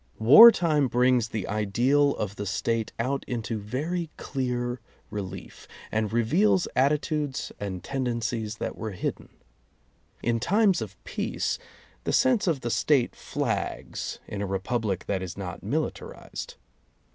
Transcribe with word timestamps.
Wartime 0.17 0.87
brings 0.87 1.27
the 1.27 1.47
ideal 1.47 2.15
of 2.15 2.35
the 2.35 2.47
State 2.47 2.91
out 2.97 3.23
into 3.27 3.59
very 3.59 4.09
clear 4.17 4.79
relief, 5.11 5.67
and 5.91 6.11
reveals 6.11 6.67
attitudes 6.75 7.51
and 7.59 7.83
ten 7.83 8.05
dencies 8.05 8.57
that 8.57 8.75
were 8.75 8.93
hidden. 8.93 9.29
In 10.23 10.39
times 10.39 10.81
of 10.81 10.97
peace 11.03 11.59
the 12.03 12.13
sense 12.13 12.47
of 12.47 12.61
the 12.61 12.71
State 12.71 13.15
flags 13.15 14.19
in 14.27 14.41
a 14.41 14.47
republic 14.47 15.05
that 15.05 15.21
is 15.21 15.37
not 15.37 15.61
militarized. 15.61 16.55